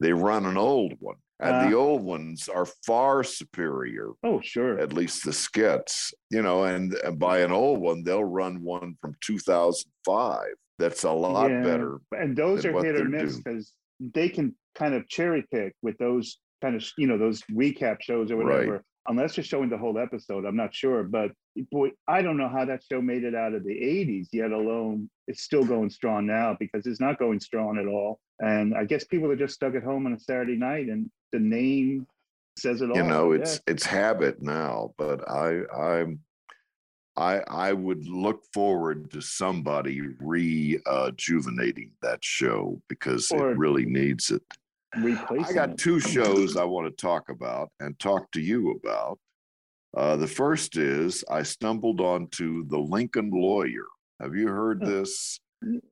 [0.00, 1.16] they run an old one.
[1.42, 1.80] And the Uh.
[1.80, 4.78] old ones are far superior, Oh sure.
[4.78, 8.96] at least the skits, you know, and, and by an old one, they'll run one
[9.00, 11.98] from 2005 that's a lot Yeah, better.
[12.12, 16.38] And those are hit or miss because they can kind of cherry pick with those
[16.62, 18.80] kind of you know those recap shows or Right.
[19.10, 21.02] Unless they're showing the whole episode, I'm not sure.
[21.02, 21.32] But
[21.70, 25.10] boy, I don't know how that show made it out of the 80s, yet alone
[25.26, 28.20] it's still going strong now because it's not going strong at all.
[28.38, 31.40] And I guess people are just stuck at home on a Saturday night, and the
[31.40, 32.06] name
[32.58, 32.96] says it all.
[32.96, 33.62] you know it's guess.
[33.68, 36.20] it's habit now but i i'm
[37.16, 44.30] I I would look forward to somebody rejuvenating that show because Or it really needs
[44.30, 44.42] it.
[44.96, 45.78] Replacing I got it.
[45.78, 49.18] two shows I want to talk about and talk to you about.
[49.96, 53.86] Uh, the first is I stumbled onto The Lincoln Lawyer.
[54.20, 55.40] Have you heard this?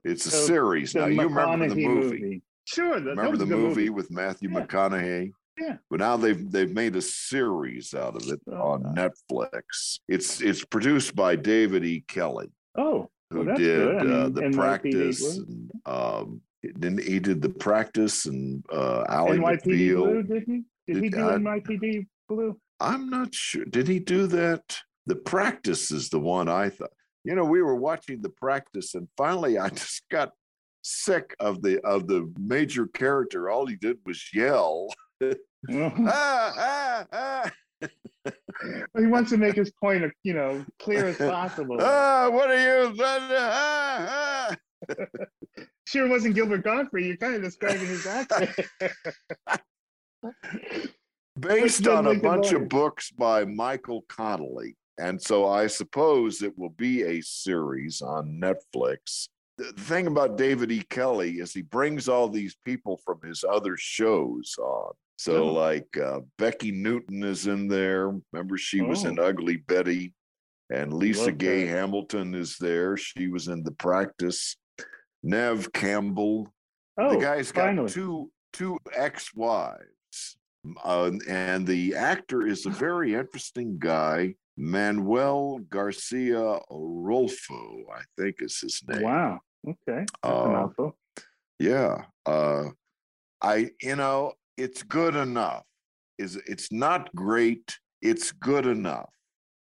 [0.04, 0.94] It's a The- series.
[0.94, 2.42] Now you remember the McConaughey movie.
[2.64, 4.66] Sure, that, Remember the good movie, with Matthew Yeah.
[4.66, 5.32] McConaughey?
[5.58, 5.76] Yeah.
[5.90, 9.98] But now they've they've made a series out of it Oh, on Netflix.
[10.08, 12.04] It's it's produced by David E.
[12.06, 15.38] Kelley, Oh, who well, that's did uh, the practice.
[15.38, 19.96] And, um, then he did the practice and uh, Ally NYPD McBeal.
[19.96, 20.64] Blue, did he?
[20.86, 22.58] Did, he do uh, NYPD Blue?
[22.80, 23.64] I'm not sure.
[23.64, 24.78] Did he do that?
[25.06, 26.90] The practice is the one I thought.
[27.24, 30.32] You know, we were watching the practice, and finally, I just got
[30.82, 33.50] sick of the of the major character.
[33.50, 34.88] All he did was yell.
[35.70, 37.50] ah, ah, ah.
[38.96, 41.76] he wants to make his point, you know, clear as possible.
[41.80, 42.94] Ah, what are you?
[43.00, 44.56] Ah,
[44.90, 45.06] ah.
[45.88, 47.06] Sure wasn't Gilbert Gottfried.
[47.06, 48.50] You're kind of describing his accent.
[51.40, 54.76] Based on a bunch of books by Michael Connelly.
[54.98, 59.28] And so I suppose it will be a series on Netflix.
[59.56, 60.82] The the thing about David E.
[60.90, 64.92] Kelley is he brings all these people from his other shows on.
[65.16, 65.52] So, Oh.
[65.54, 68.12] like uh, Becki Newton is in there.
[68.32, 69.24] Remember, she was in Oh.
[69.24, 70.12] Ugly Betty.
[70.70, 71.76] And Lisa Gay her.
[71.78, 72.96] Hamilton is there.
[72.98, 74.56] She was in The Practice.
[75.22, 76.52] Neve Campbell,
[76.98, 77.90] oh, the guy's got finally.
[77.90, 80.38] two two ex-wives
[80.84, 88.58] uh, and the actor is a very interesting guy manuel garcia rolfo i think is
[88.60, 89.40] his name Wow.
[89.68, 90.04] Okay.
[90.22, 90.68] Uh,
[91.58, 92.64] yeah uh
[93.42, 95.64] i you know it's good enough
[96.18, 99.10] is it's not great it's good enough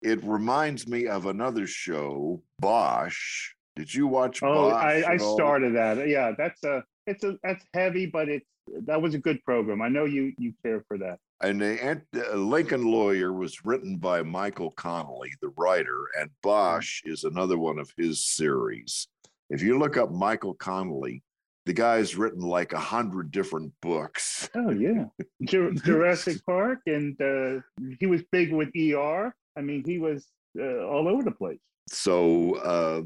[0.02, 5.74] it reminds me of another show bosch did you watch Oh, bosch I, I started
[5.76, 6.08] that.
[6.08, 8.46] Yeah, that's a it's a that's heavy, but it's
[8.86, 9.82] that was a good program.
[9.82, 11.18] I know you you care for that.
[11.42, 17.24] and the uh, Lincoln Lawyer was written by Michael Connelly, the writer, and Bosch is
[17.24, 19.08] another one of his series.
[19.48, 21.22] If you look up Michael Connelly,
[21.66, 24.48] the guy's written like a hundred different books.
[24.54, 25.06] Oh yeah,
[25.42, 27.60] Ju- Jurassic Park, and uh,
[27.98, 29.34] he was big with ER.
[29.56, 30.26] I mean, he was
[30.60, 31.58] uh, all over the place.
[31.88, 33.02] So uh,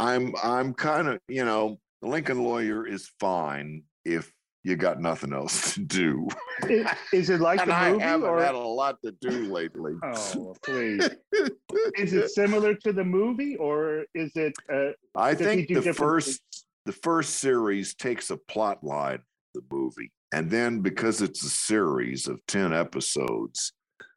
[0.00, 4.32] I'm I'm kind of you know the Lincoln Lawyer is fine if
[4.64, 6.28] you got nothing else to do.
[6.68, 9.52] Is, is it like and the I movie, haven't or had a lot to do
[9.52, 9.92] lately.
[10.02, 11.08] oh please?
[11.98, 14.54] is it similar to the movie, or is it?
[14.72, 19.20] Uh, I think the different first the first series takes a plot line
[19.52, 23.74] the movie, and then because it's a series of ten episodes,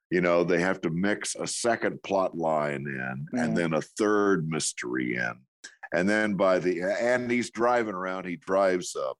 [0.09, 4.47] you know they have to mix a second plot line in, and then a third
[4.49, 5.33] mystery in,
[5.93, 8.25] and then by the and he's driving around.
[8.25, 9.13] He drives a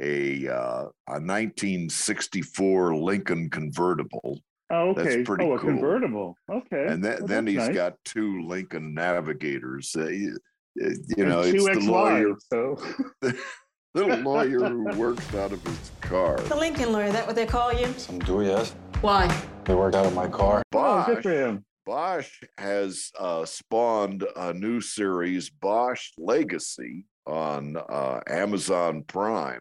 [0.00, 5.22] a uh, a 1964 Lincoln convertible, oh, That's okay.
[5.22, 5.70] pretty oh, a cool.
[5.70, 6.36] convertible.
[6.50, 6.86] Okay.
[6.88, 7.74] and then Well, then he's nice.
[7.74, 9.94] got two Lincoln Navigators.
[9.96, 10.38] Uh, you,
[10.82, 10.86] uh,
[11.18, 12.82] And know, it's the lawyer ex-wives, So
[13.94, 16.38] little lawyer who works out of his car.
[16.38, 17.86] The Lincoln lawyer, that what they call you?
[17.96, 18.74] Some do, yes.
[19.00, 19.28] Why?
[19.64, 20.62] They worked out of my car.
[20.74, 21.64] oh, good for him.
[21.86, 29.60] Bosch has uh, spawned a new series, Bosch Legacy, on uh, Amazon Prime.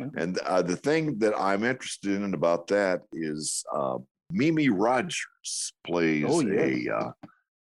[0.00, 0.10] Oh.
[0.16, 3.98] And uh, the thing that I'm interested in about that is uh,
[4.30, 6.60] Mimi Rogers plays Oh, yeah.
[6.92, 6.96] a.
[6.96, 7.10] Uh,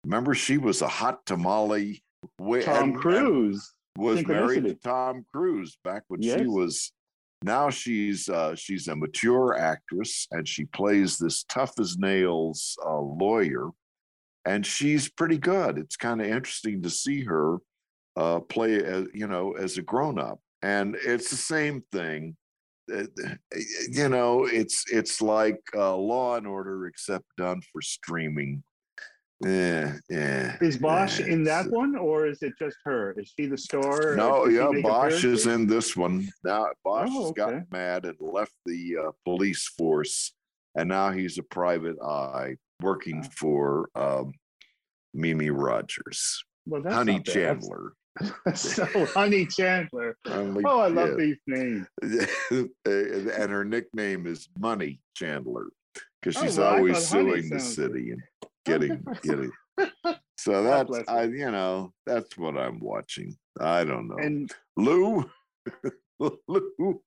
[0.04, 2.02] remember, she was a hot tamale.
[2.38, 3.72] wi- Tom and- and Cruise.
[3.96, 6.92] was married to Tom Cruise back when she was.
[7.42, 12.98] Now she's uh, she's a mature actress and she plays this tough as nails uh,
[12.98, 13.68] lawyer,
[14.48, 15.76] and she's pretty good.
[15.78, 17.58] It's kind of interesting to see her
[18.16, 22.36] uh, play as you know as a grown up, and it's the same thing.
[22.92, 23.04] Uh,
[23.90, 28.62] You know, it's it's like uh, Law and Order except done for streaming.
[29.44, 30.56] Yeah, yeah.
[30.60, 33.14] Is Bosch yeah, in that one, or is it just her?
[33.20, 34.16] Is she the star?
[34.16, 36.26] no, yeah, Bosch is in this one.
[36.42, 37.42] Now Bosch Oh, has okay.
[37.42, 40.32] gotten mad and left the uh, police force,
[40.74, 43.28] and now he's a private eye working Ah.
[43.36, 44.32] for um,
[45.14, 47.34] Mimi Rogers, Well, that's Honey not bad.
[47.34, 47.92] That's- Chandler.
[48.54, 50.16] so Honey Chandler.
[50.26, 51.14] Honey- Oh, I love yeah.
[51.16, 51.86] these names.
[52.84, 55.68] and her nickname is Money Chandler
[56.20, 59.50] because Oh, she's well, always suing the city and Oh, getting getting.
[60.36, 61.08] So that's bless.
[61.08, 63.34] I you know that's what I'm watching.
[63.60, 64.16] I don't know.
[64.18, 65.24] And Lou,
[66.18, 67.00] Lou,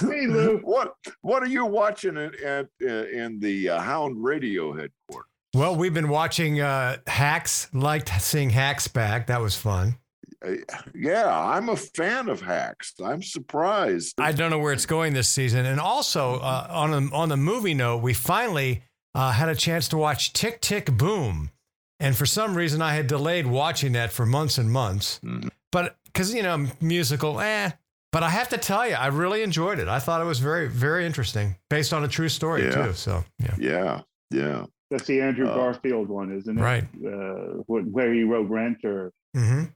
[0.00, 0.58] Hey, Lou.
[0.64, 5.30] what what are you watching at, at uh, in the uh, Hound Radio headquarters?
[5.54, 7.68] Well, we've been watching uh, Hacks.
[7.72, 9.26] Liked seeing Hacks back.
[9.28, 9.96] That was fun.
[10.44, 10.52] Uh,
[10.94, 12.94] yeah, I'm a fan of Hacks.
[13.02, 14.20] I'm surprised.
[14.20, 15.66] I don't know where it's going this season.
[15.66, 18.82] And also uh, on a, on the movie note, we finally
[19.14, 21.50] uh, had a chance to watch Tick Tick Boom,
[21.98, 25.18] and for some reason I had delayed watching that for months and months.
[25.24, 25.50] Mhm.
[25.72, 27.70] But because you know musical, eh.
[28.18, 29.86] But I have to tell you, I really enjoyed it.
[29.86, 32.86] I thought it was very very interesting, based on a true story Yeah.
[32.86, 32.92] too.
[32.94, 34.00] So yeah, Yeah,
[34.32, 34.64] yeah.
[34.90, 36.60] That's the Andrew Uh, Garfield one, isn't it?
[36.60, 36.82] Right.
[36.96, 39.66] Uh, where he wrote Rent or hmm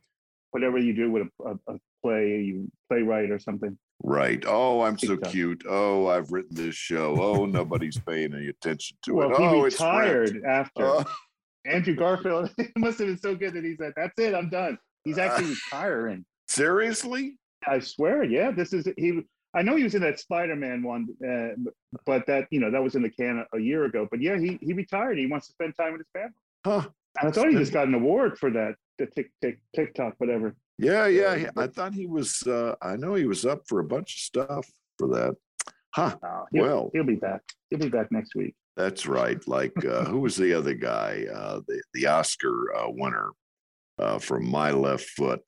[0.51, 3.79] whatever you do with a, a, a play, you playwright or something.
[4.03, 4.43] Right.
[4.45, 5.63] Oh, I'm so cute.
[5.69, 7.23] Oh, I've written this show.
[7.23, 9.37] Oh, nobody's paying any attention to Well, it.
[9.39, 10.47] he oh, it's retired Rent.
[10.47, 11.05] after Oh,
[11.65, 12.51] Andrew Garfield.
[12.59, 15.51] It must have been so good that he said, "That's it, I'm done." He's actually
[15.51, 16.25] retiring.
[16.49, 17.37] seriously?
[17.67, 18.51] I swear, yeah.
[18.51, 19.23] This is he.
[19.55, 21.71] I know he was in that Spider-Man one, uh,
[22.07, 24.09] but that you know that was in the can a year ago.
[24.11, 25.19] But yeah, he he retired.
[25.19, 26.35] He wants to spend time with his family.
[26.65, 26.89] Huh.
[27.21, 28.77] And I thought he just got an award for that.
[28.99, 30.55] The tick tick TikTok, whatever.
[30.79, 31.51] Yeah, yeah.
[31.57, 32.43] I thought he was.
[32.47, 34.67] Uh, I know he was up for a bunch of stuff
[34.99, 35.37] for that.
[35.95, 36.17] Huh.
[36.23, 36.91] Uh, he'll, Well.
[36.95, 37.43] he'll be back.
[37.69, 38.55] He'll be back next week.
[38.77, 39.47] That's right.
[39.47, 41.27] Like uh, who was the other guy?
[41.33, 43.33] Uh, the the Oscar uh, winner
[43.99, 45.43] uh, from My Left Foot.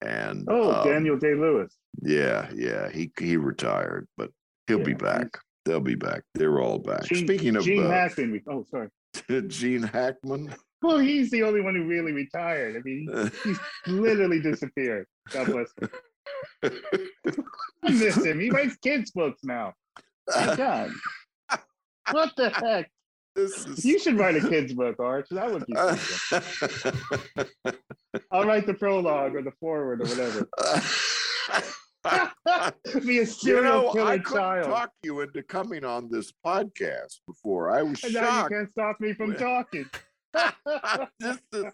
[0.00, 1.74] And Oh, um, Daniel Day Lewis.
[2.02, 2.90] Yeah, yeah.
[2.90, 4.30] He he retired, but
[4.66, 5.38] he'll be back.
[5.64, 6.22] They'll be back.
[6.34, 7.04] They're all back.
[7.04, 8.42] Gene, Speaking of Gene uh, Hackman.
[8.48, 8.88] Oh, sorry.
[9.48, 10.54] Gene Hackman.
[10.80, 12.76] Well, he's the only one who really retired.
[12.76, 15.06] I mean, he's literally disappeared.
[15.30, 15.90] God bless him.
[17.82, 18.38] I miss him.
[18.38, 19.74] He writes kids' books now.
[20.34, 20.90] My God.
[22.10, 22.90] What the heck?
[23.38, 25.28] This is You should write a kids' book, Arch.
[25.30, 27.00] That would be uh, something.
[28.32, 30.48] I'll write the prologue or the forward or whatever.
[33.06, 34.66] be a serial you know, killer I couldn't child.
[34.66, 37.70] talk you into coming on this podcast before.
[37.70, 38.52] I was and now you shocked.
[38.52, 39.86] can't stop me from talking.
[41.20, 41.64] this is,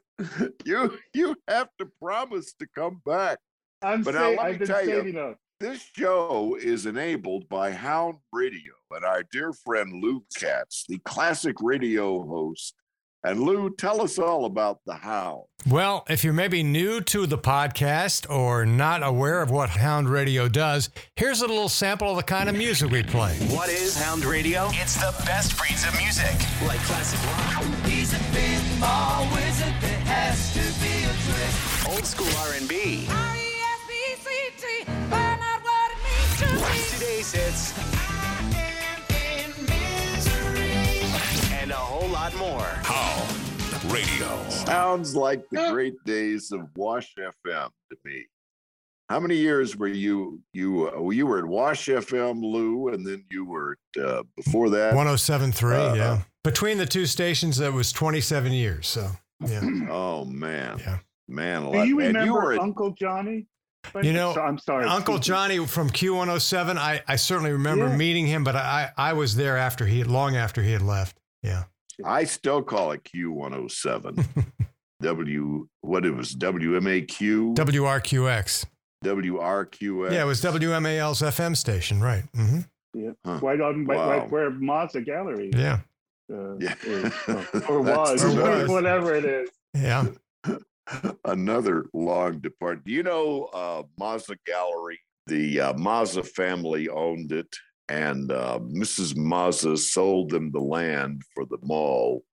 [0.67, 3.39] you you have to promise to come back.
[3.83, 5.39] I'm But now saying, let I've been tell you, saving up.
[5.61, 11.55] This show is enabled by Hound Radio and our dear friend Lou Katz, the classic
[11.61, 12.75] radio host.
[13.23, 15.45] And Lou, tell us all about the Hound.
[15.71, 20.49] Well, if you're maybe new to the podcast or not aware of what Hound Radio
[20.49, 23.37] does, here's a little sample of the kind of music we play.
[23.49, 24.69] What is Hound Radio?
[24.73, 26.35] It's the best breeds of music,
[26.67, 27.65] like classic rock.
[27.87, 29.73] He's a big ball wizard.
[29.81, 31.95] There has to be a trick.
[31.95, 33.09] Old school R&B.
[37.25, 37.79] Today's hits.
[41.53, 42.61] And a whole lot more.
[42.61, 44.49] Hound Radio.
[44.51, 48.27] Sounds like the great days of Wash FM to me.
[49.09, 53.25] How many years were you you uh, you were at Wash FM, Lou, and then
[53.31, 54.95] you were at, uh, before that?
[54.95, 56.23] 1073, Uh, yeah.
[56.43, 58.87] Between the two stations, that was 27 years.
[58.87, 59.09] So,
[59.47, 59.61] yeah.
[59.91, 60.99] Oh man, Yeah.
[61.29, 63.47] man, Do you remember you were at, Uncle Johnny?
[64.03, 64.87] You know, So- I'm sorry.
[64.87, 65.19] Uncle.
[65.31, 67.97] Johnny from Q107, I, I certainly remember Yeah.
[67.97, 71.19] meeting him, but I, I was there after he, long after he had left.
[71.43, 71.65] Yeah.
[72.05, 74.27] I still call it Q107.
[75.03, 78.65] W what it was WMAQ WRQX.
[79.05, 80.13] WRQX.
[80.13, 82.25] Yeah, it was WMAL's FM station, right?
[82.33, 82.61] Mm-hmm.
[82.95, 83.11] Yeah.
[83.25, 83.39] Huh.
[83.43, 84.09] Right on, right, Wow.
[84.21, 85.81] right where Mazza Gallerie Yeah.
[86.33, 86.75] uh, Yeah.
[86.85, 89.51] is, or, or was, or whatever it is.
[89.75, 90.07] Yeah.
[91.25, 92.85] Another long depart.
[92.85, 94.99] Do you know uh, Mazza Gallerie?
[95.27, 97.55] The uh, Mazza family owned it,
[97.89, 99.15] and uh, Mrs.
[99.15, 102.25] Mazza sold them the land for the mall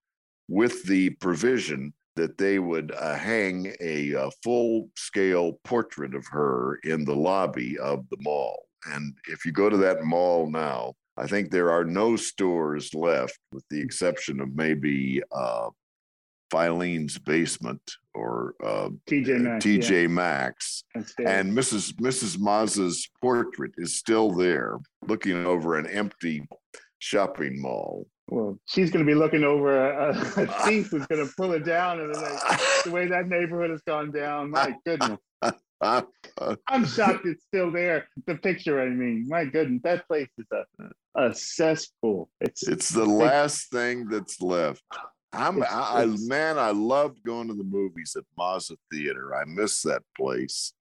[0.50, 6.76] with the provision that they would uh, hang a, uh full scale portrait of her
[6.84, 8.66] in the lobby of the mall.
[8.86, 13.38] And if you go to that mall now, I think there are no stores left,
[13.52, 15.70] with the exception of maybe uh,
[16.52, 17.82] Filene's basement
[18.14, 19.66] or uh, TJ Maxx.
[19.66, 20.08] TJ yeah.
[20.08, 20.84] Maxx.
[20.96, 21.94] And Mrs.
[21.94, 22.38] Mrs.
[22.38, 26.48] Mazza's portrait is still there, looking over an empty
[27.00, 28.08] shopping mall.
[28.28, 30.16] well, she's going to be looking over a, a
[30.66, 34.12] thief who's going to pull it down, and like, the way that neighborhood has gone
[34.12, 34.52] down.
[34.52, 35.18] My goodness,
[35.82, 36.02] Uh,
[36.68, 38.08] I'm shocked it's still there.
[38.28, 40.64] The picture, I mean, my goodness, that place is a
[41.16, 42.30] a cesspool.
[42.39, 44.84] It's it's the last thing that's left.
[45.34, 49.36] I'm, It's- I, I, man, I loved going to the movies at Mazza Theater.
[49.36, 50.74] I miss that place.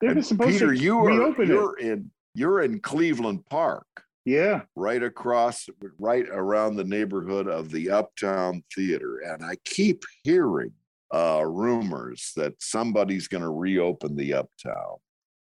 [0.00, 3.86] they were And supposed Peter, to you are you're in you're in Cleveland Park.
[4.24, 5.68] Yeah, right across,
[5.98, 9.18] right around the neighborhood of the Uptown Theater.
[9.18, 10.72] And I keep hearing
[11.14, 14.96] uh, rumors that somebody's going to reopen the Uptown.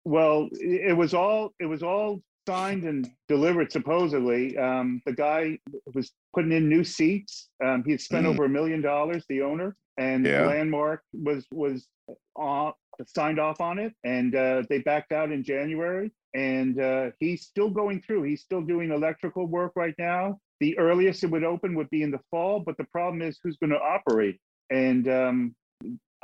[0.04, 4.56] well, it it was all it was all signed and delivered supposedly.
[4.58, 5.58] Um, the guy
[5.94, 7.48] was putting in new seats.
[7.64, 8.30] Um, he had spent Mm.
[8.30, 10.46] over a million dollars, the owner, and Yeah.
[10.46, 11.88] Landmark was was
[12.36, 12.74] off,
[13.06, 16.10] signed off on it, and uh, they backed out in January.
[16.34, 18.22] And uh, he's still going through.
[18.22, 20.40] He's still doing electrical work right now.
[20.60, 23.58] The earliest it would open would be in the fall, but the problem is who's
[23.58, 24.40] going to operate.
[24.70, 25.54] And um,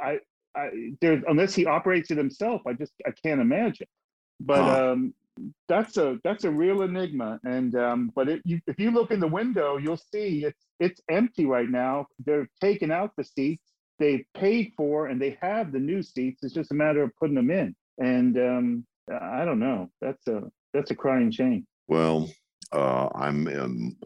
[0.00, 0.20] I,
[0.56, 3.86] I there unless he operates it himself, I just I can't imagine.
[4.40, 4.92] But Huh.
[4.92, 5.14] um,
[5.68, 7.40] that's a that's a real enigma.
[7.44, 11.00] And um, but it, you, if you look in the window, you'll see it's it's
[11.10, 12.06] empty right now.
[12.24, 16.42] They're taking out the seats they paid for, and they have the new seats.
[16.42, 17.74] It's just a matter of putting them in.
[17.98, 19.90] And um, I don't know.
[20.00, 21.66] That's a that's a crying shame.
[21.88, 22.30] Well,
[22.72, 23.96] uh, I'm in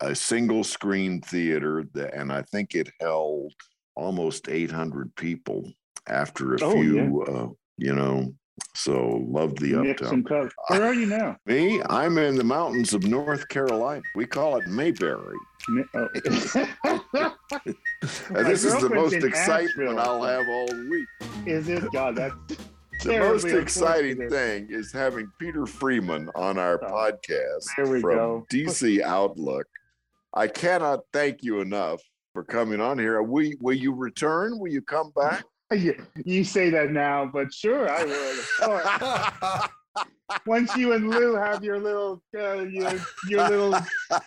[0.00, 3.52] a single screen theater, that, and I think it held
[3.96, 5.70] almost 800 people
[6.08, 8.34] after a Oh, few, uh, you know.
[8.74, 10.24] So loved the uptown.
[10.68, 11.36] Where are you now?
[11.46, 14.02] Me, I'm in the mountains of North Carolina.
[14.14, 15.36] We call it Mayberry.
[15.94, 16.08] Oh.
[16.14, 16.24] And
[18.46, 20.00] this is the most excitement Asheville.
[20.00, 21.06] I'll have all week.
[21.46, 21.84] Is it?
[21.92, 22.34] God, that's
[23.02, 28.46] The most exciting thing is having Peter Freeman on our oh, podcast from go.
[28.52, 29.66] DC Outlook.
[30.34, 32.00] I cannot thank you enough
[32.32, 33.22] for coming on here.
[33.22, 34.58] Will, will you return?
[34.58, 35.44] Will you come back?
[35.72, 38.04] You, you say that now, but sure, I
[38.60, 39.68] course.
[40.46, 42.92] Once you and Lou have your little uh, your,
[43.28, 43.78] your little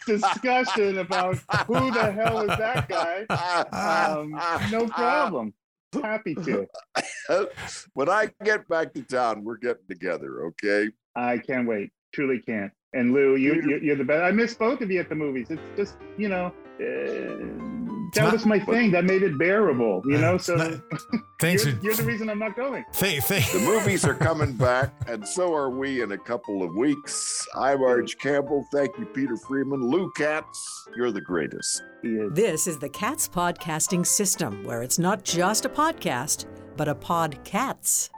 [0.06, 3.26] discussion about who the hell is that guy,
[3.72, 4.40] um,
[4.72, 5.54] no problem.
[6.02, 6.68] Happy to.
[7.94, 10.92] when I get back to town, we're getting together, okay?
[11.16, 11.92] I can't wait.
[12.14, 12.72] Truly can't.
[12.94, 14.24] And Lou, you, you you're the best.
[14.24, 15.48] I miss both of you at the movies.
[15.50, 16.54] It's just you know.
[16.80, 17.77] Uh,
[18.18, 18.92] that not- was my thing.
[18.92, 20.38] That made it bearable, you know.
[20.38, 20.58] So
[21.40, 21.66] Thanks.
[21.66, 22.84] you're, you're the reason I'm not going.
[22.94, 26.74] Th- th- The movies are coming back, and so are we in a couple of
[26.76, 27.48] weeks.
[27.56, 28.66] I'm Arch Campbell.
[28.74, 29.82] Thank you, Peter Freeman.
[29.82, 31.84] Lou Katz, you're the greatest.
[32.04, 36.46] This is the Cats Podcasting System, where it's not just a podcast,
[36.76, 38.10] but a podcats.